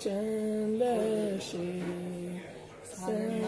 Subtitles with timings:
[0.00, 1.82] Csendes ég.
[2.82, 3.46] Szent.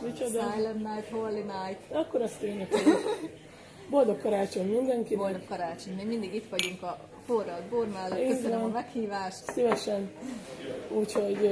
[0.00, 0.52] Micsoda?
[0.54, 1.78] Silent Night, Holy Night.
[1.92, 2.98] Akkor azt énekeljük.
[3.90, 5.18] Boldog karácsony mindenkinek.
[5.18, 5.94] Boldog karácsony.
[5.94, 8.26] Mi mindig itt vagyunk a forralt bor mellett.
[8.26, 9.44] Köszönöm a meghívást.
[9.52, 10.10] Szívesen.
[10.88, 11.46] Úgyhogy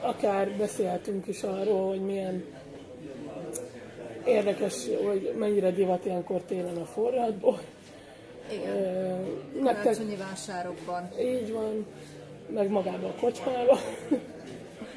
[0.00, 2.44] akár beszélhetünk is arról, hogy milyen
[4.24, 7.60] érdekes, hogy mennyire divat ilyenkor télen a forradból.
[8.52, 9.26] Igen.
[9.62, 11.08] Karácsonyi vásárokban.
[11.20, 11.86] így van,
[12.54, 13.78] meg magában a kocsmában.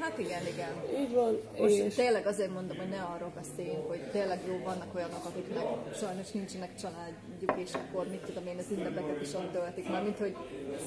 [0.04, 1.02] Hát igen, igen.
[1.02, 4.96] így van, Most és tényleg azért mondom, hogy ne arról beszéljünk, hogy tényleg jó, vannak
[4.96, 9.90] olyanok, akiknek sajnos nincsenek családjuk, és akkor mit tudom én, az ünnepeket is ott töltik,
[9.90, 10.36] már mint hogy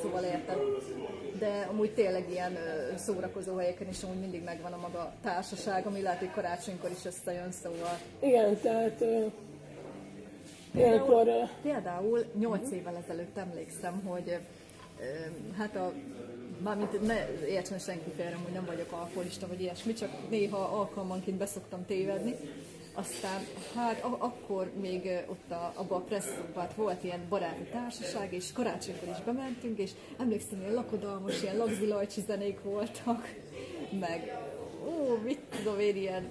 [0.02, 0.59] szóval érted.
[1.38, 2.59] De amúgy tényleg ilyen
[2.96, 7.52] szórakozó helyeken is amúgy mindig megvan a maga társaság, ami lehet, hogy karácsonykor is összejön,
[7.52, 7.98] szóval.
[8.21, 9.27] igen, tehát ö,
[10.74, 11.27] ilyenkor
[11.62, 14.38] Például 8 évvel ezelőtt emlékszem, hogy
[15.57, 15.93] hát a
[16.62, 21.87] Mármint ne értsen senki félre, hogy nem vagyok alkoholista vagy ilyesmi, csak néha alkalmanként beszoktam
[21.87, 22.35] tévedni.
[22.95, 23.40] Aztán
[23.74, 29.09] hát a- akkor még ott a, abban a presszóban volt ilyen baráti társaság, és karácsonykor
[29.09, 33.34] is bementünk, és emlékszem, ilyen lakodalmas, ilyen lagzilajcsi zenék voltak,
[34.07, 34.38] meg
[34.87, 36.29] ó, mit tudom én, ilyen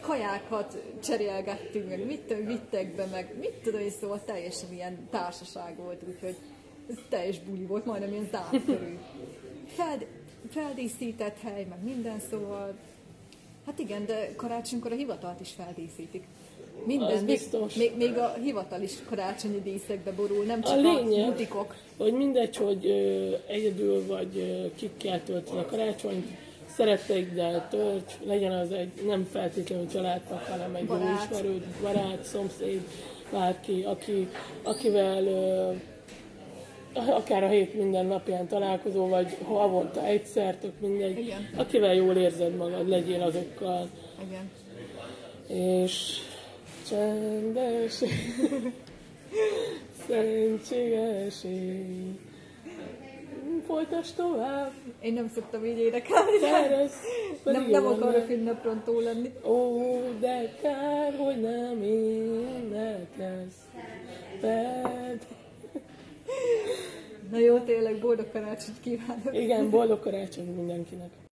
[0.00, 5.76] kajákat cserélgettünk, meg mit tudom, vittek be, meg mit tudom én, szóval teljesen ilyen társaság
[5.76, 6.36] volt, úgyhogy
[6.90, 8.98] ez teljes buli volt, majdnem ilyen zárt körül.
[9.66, 9.98] Fel,
[10.50, 12.74] feldíszített hely, meg minden, szóval
[13.66, 16.22] hát igen, de karácsonykor a hivatalt is feldíszítik.
[16.86, 17.40] Minden, Az még,
[17.76, 21.74] még, még, a hivatal is karácsonyi díszekbe borul, nem A csak a, lényeg- butikok.
[21.96, 26.26] hogy mindegy, hogy ö, egyedül vagy ö, kikkel töltöd a karácsonyt,
[26.76, 31.30] szeretteiddel tölts, legyen az egy nem feltétlenül családtag, hanem egy jó Barát.
[31.30, 32.80] ismerőd, barát, szomszéd,
[33.32, 34.28] bárki, aki,
[34.62, 35.72] akivel ö,
[36.94, 41.48] akár a hét minden napján találkozó, vagy havonta egyszer, tök mindegy, Igen.
[41.56, 43.88] akivel jól érzed magad, legyél azokkal,
[44.28, 44.50] Igen.
[45.46, 46.18] és
[46.88, 47.92] csendes,
[50.06, 52.18] szentségeség.
[53.66, 56.92] Folytasd tovább, Én nem szoktam így énekelni, Szerez,
[57.44, 59.32] nem, nem akarok ünneprontó lenni.
[59.44, 59.80] Ó,
[60.20, 63.68] de kár, hogy nem énekelsz.
[64.40, 64.69] Fed.
[67.30, 69.30] Na jó, tényleg boldog karácsonyt kívánok!
[69.32, 71.10] Igen, boldog karácsony mindenkinek.